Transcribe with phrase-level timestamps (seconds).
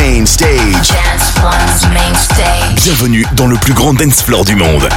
[0.00, 0.88] main stage.
[0.88, 2.84] Dance One's main stage.
[2.84, 4.88] Bienvenue dans le plus grand dance floor du monde.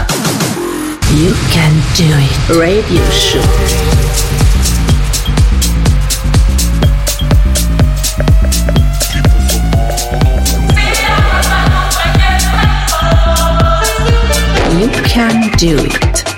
[1.11, 2.31] You can do it.
[2.49, 3.41] Radio show.
[14.79, 16.32] You can do it.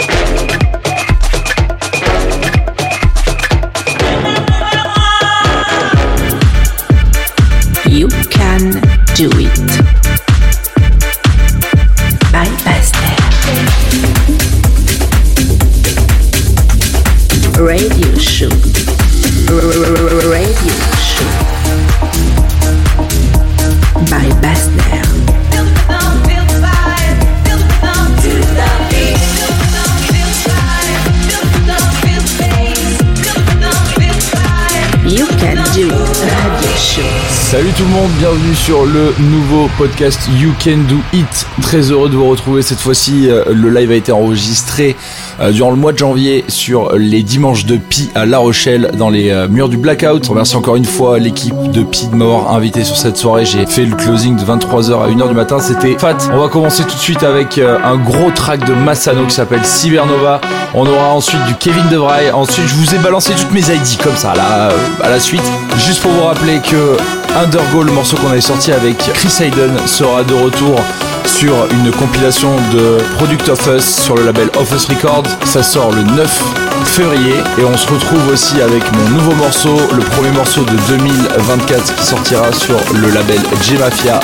[37.78, 41.46] Tout le monde, bienvenue sur le nouveau podcast You Can Do It.
[41.62, 43.28] Très heureux de vous retrouver cette fois-ci.
[43.30, 44.96] euh, Le live a été enregistré
[45.42, 49.10] euh, durant le mois de janvier sur les dimanches de Pi à La Rochelle dans
[49.10, 50.26] les euh, murs du Blackout.
[50.26, 53.46] Remercie encore une fois l'équipe de Pi de m'avoir invité sur cette soirée.
[53.46, 55.60] J'ai fait le closing de 23h à 1h du matin.
[55.60, 56.16] C'était fat.
[56.32, 60.40] On va commencer tout de suite avec un gros track de Massano qui s'appelle Cybernova.
[60.76, 62.32] On aura ensuite du Kevin DeVry.
[62.32, 64.70] Ensuite, je vous ai balancé toutes mes ID comme ça là
[65.04, 65.44] à la suite.
[65.86, 66.96] Juste pour vous rappeler que
[67.36, 70.80] Undergo, le morceau qu'on avait sorti avec Chris Hayden, sera de retour
[71.26, 75.28] sur une compilation de Product of Us sur le label Of Us Records.
[75.44, 76.44] Ça sort le 9
[76.86, 81.96] février et on se retrouve aussi avec mon nouveau morceau, le premier morceau de 2024
[81.96, 84.20] qui sortira sur le label J Mafia,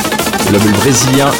[0.48, 1.32] le label brésilien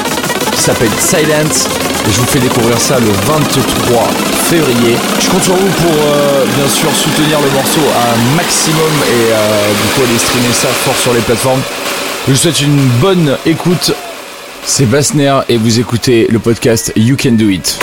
[0.62, 1.68] s'appelle Silence
[2.08, 4.08] et je vous fais découvrir ça le 23
[4.48, 4.96] février.
[5.20, 9.72] Je compte sur vous pour euh, bien sûr soutenir le morceau un maximum et euh,
[9.72, 11.62] du coup aller streamer ça fort sur les plateformes.
[12.28, 13.92] Je vous souhaite une bonne écoute.
[14.64, 17.80] C'est Bassner et vous écoutez le podcast You Can Do It.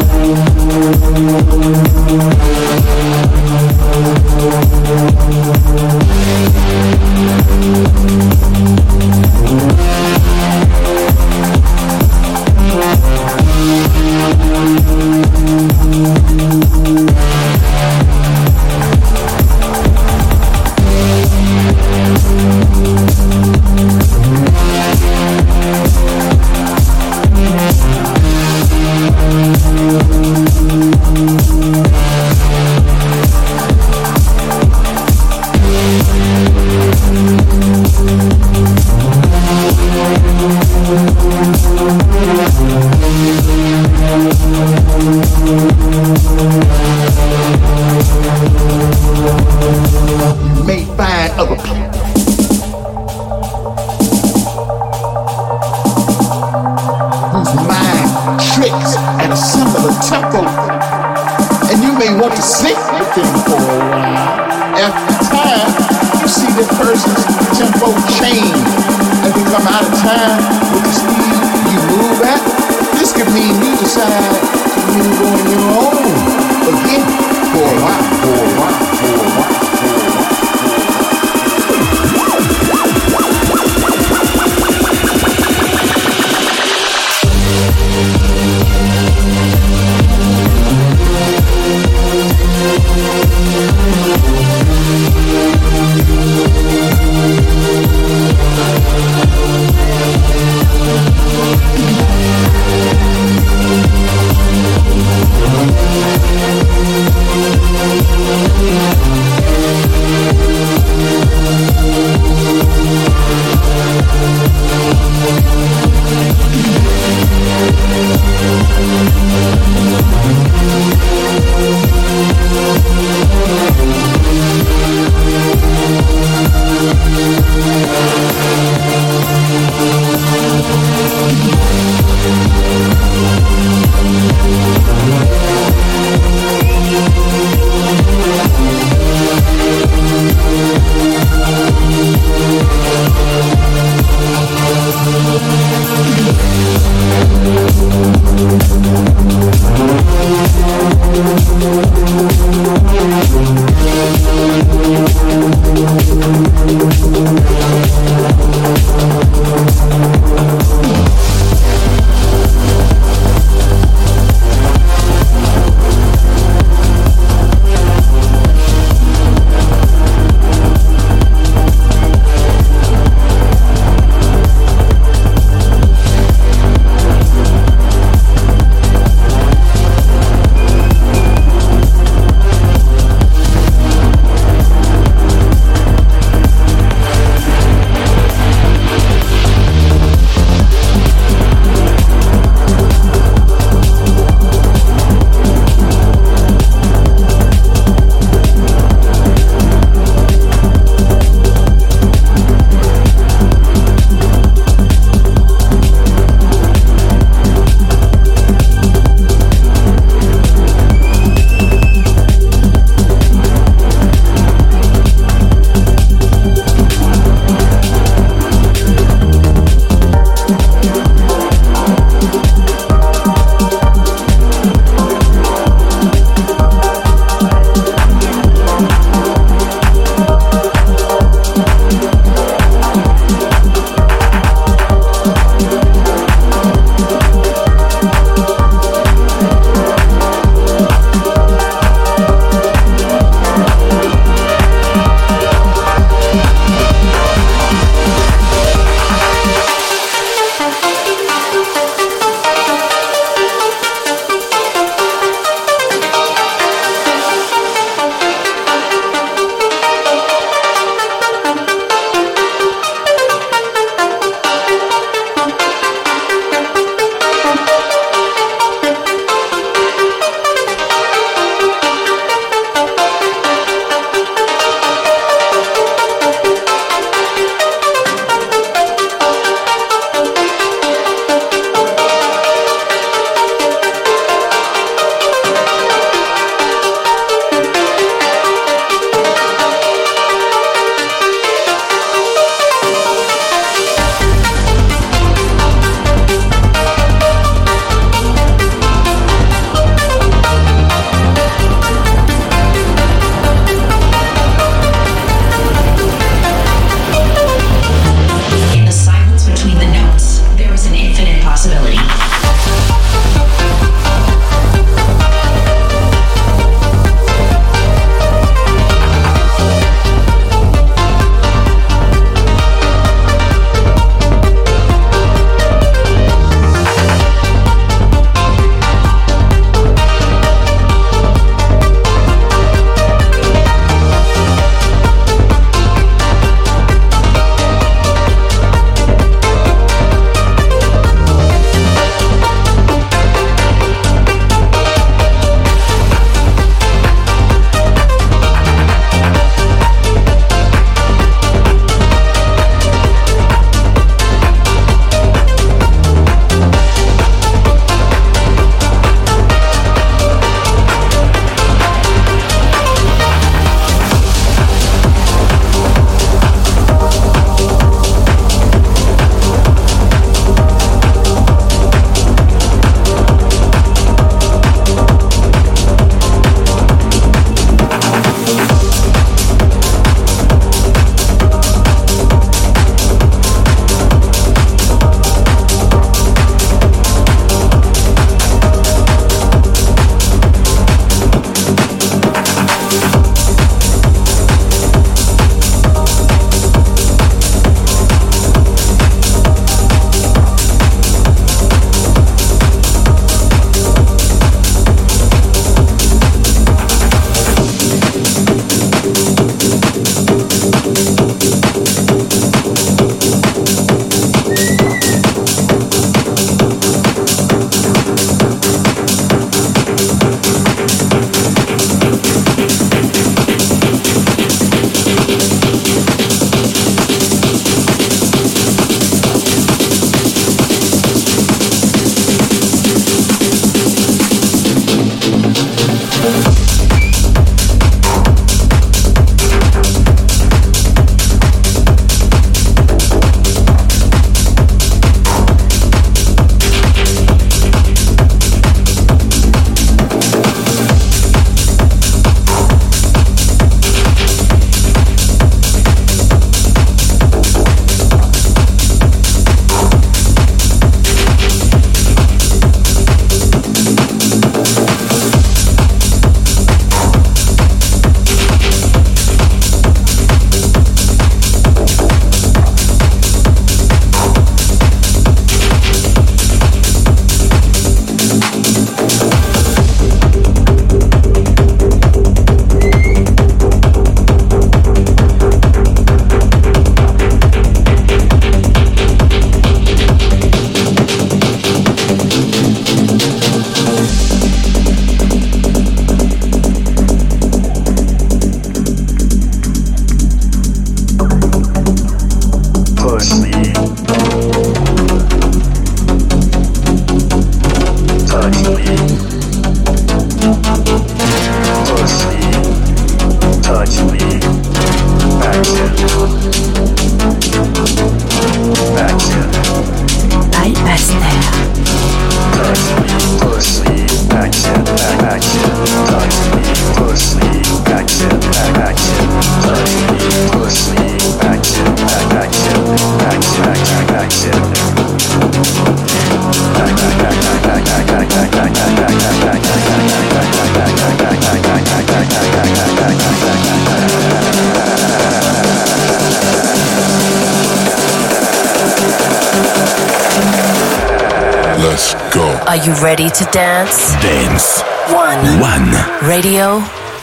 [0.00, 0.48] You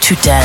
[0.08, 0.44] Radio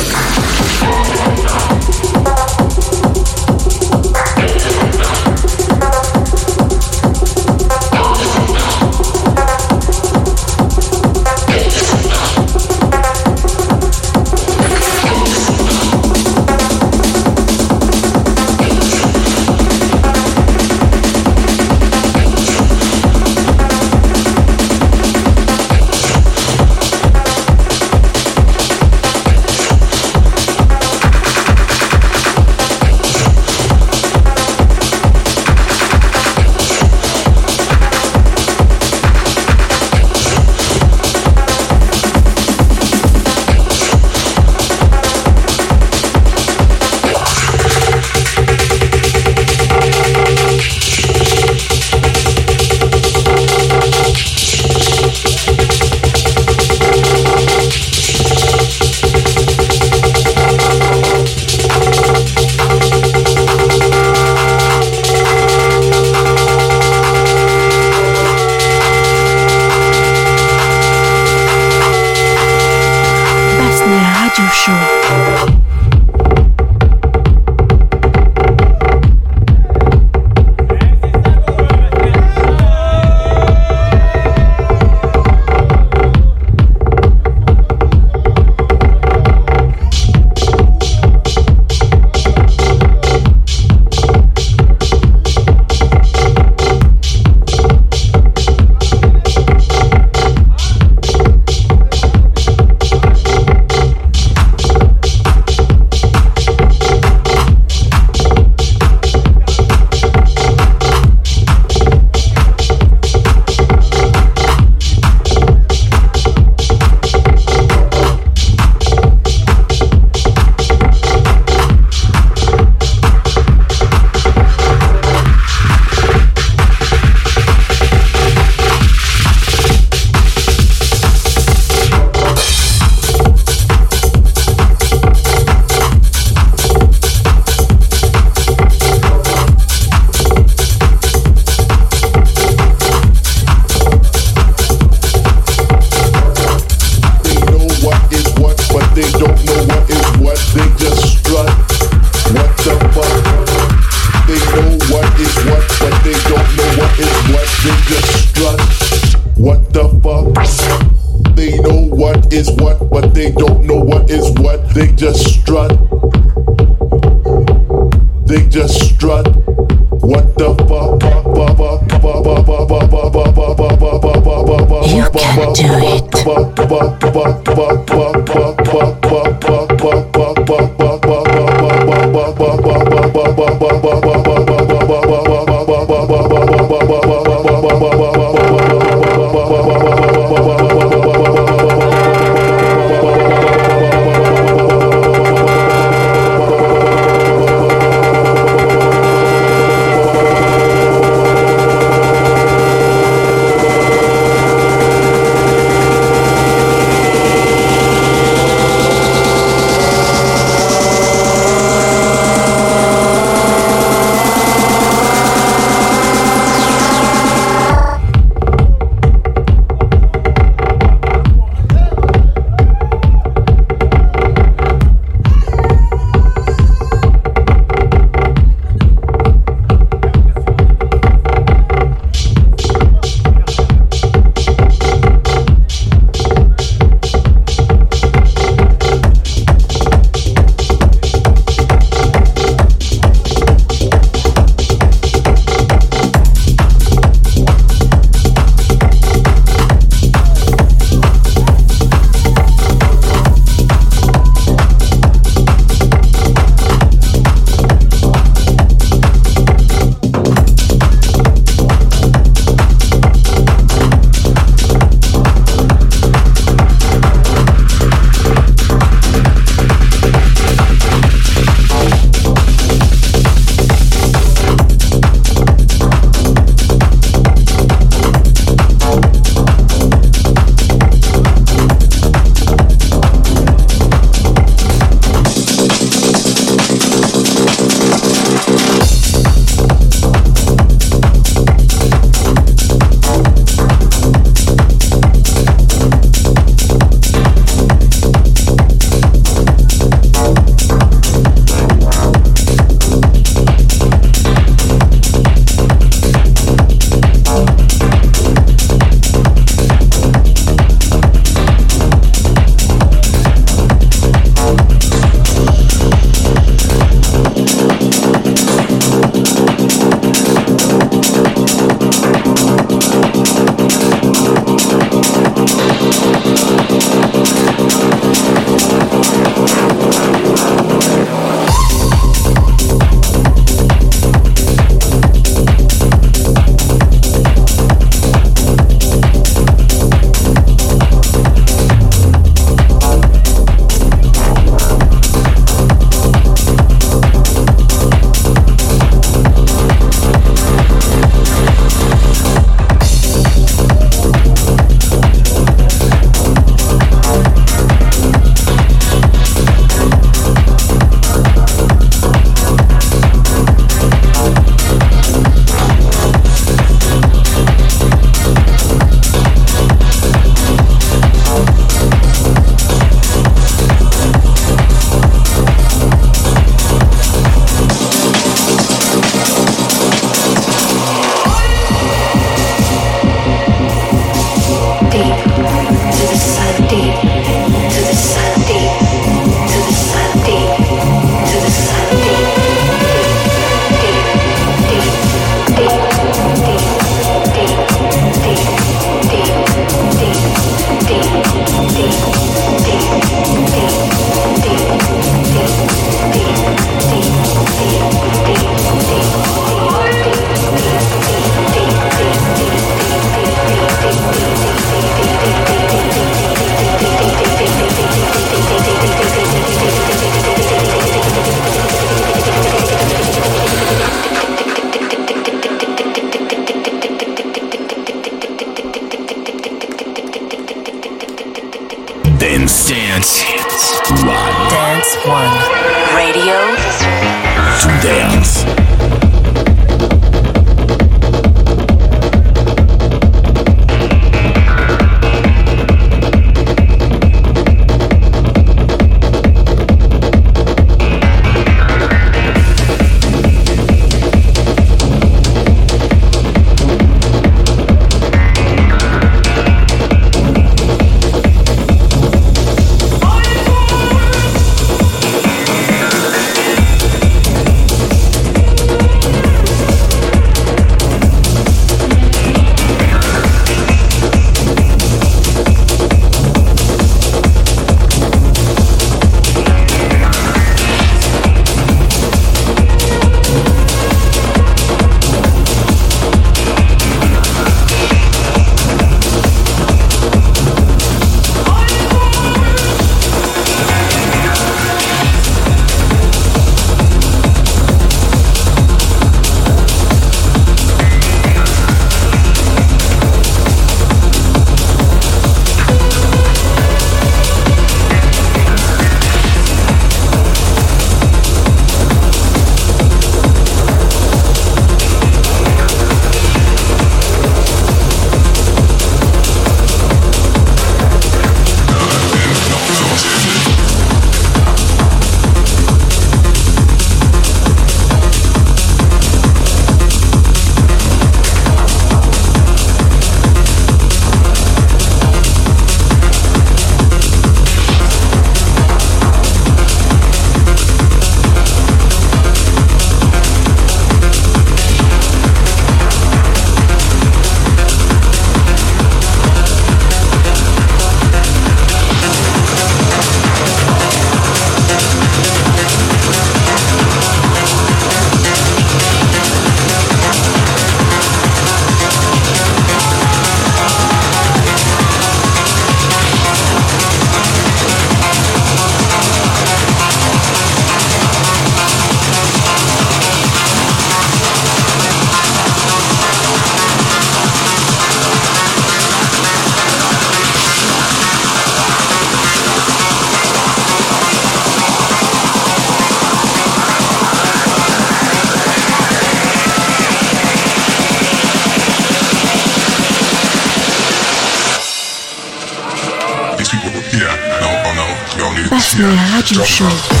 [599.21, 600.00] Plasma Radio Show.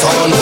[0.00, 0.41] on.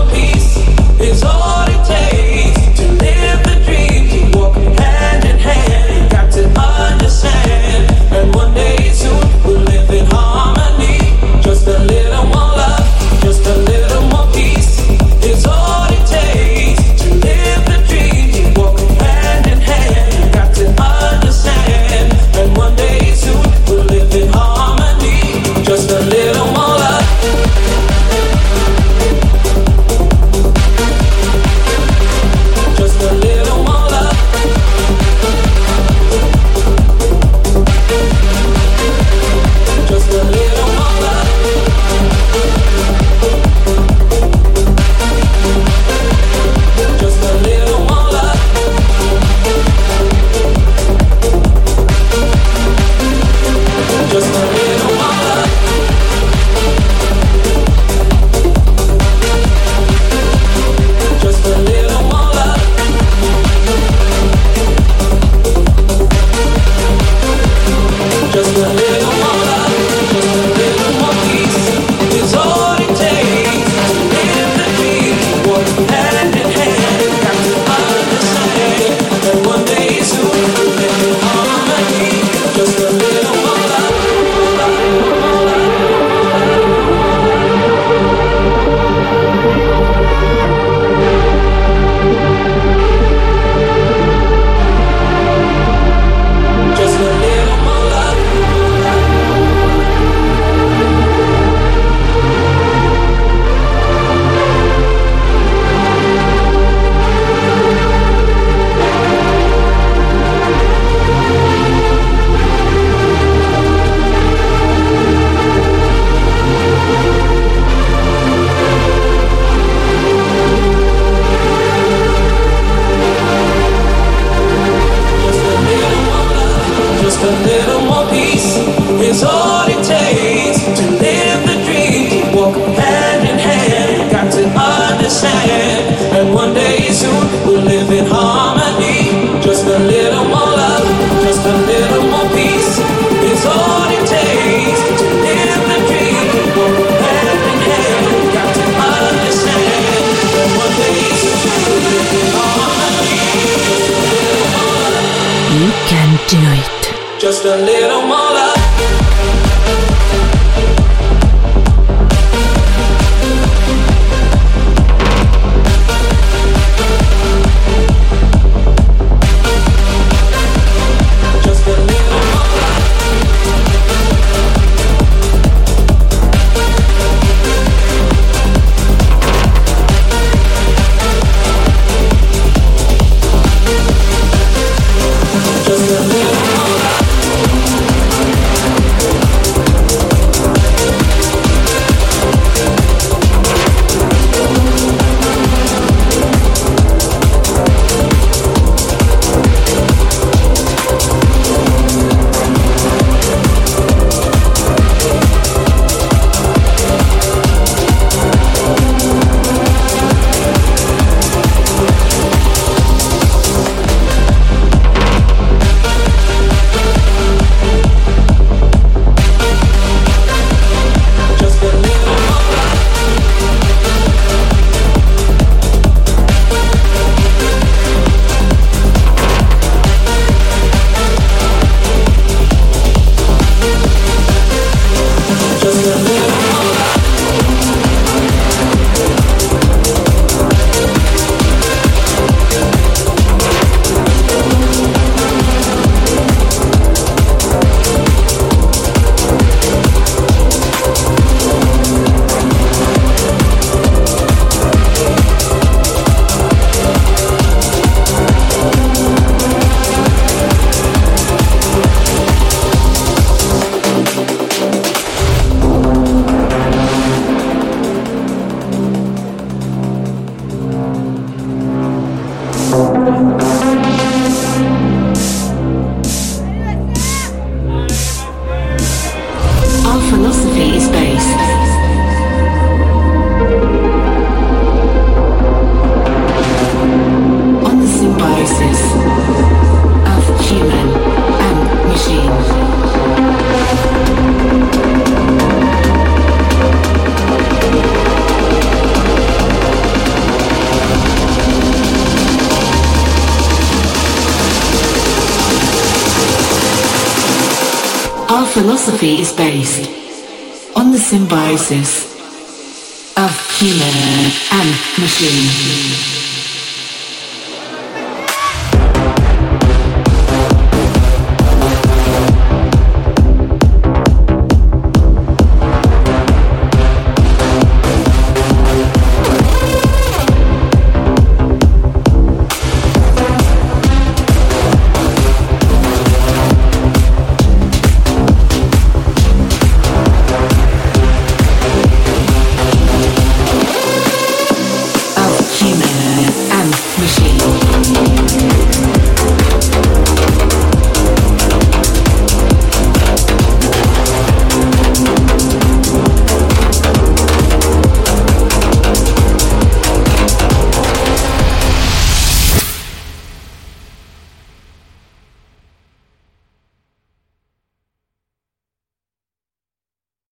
[157.21, 158.00] just a little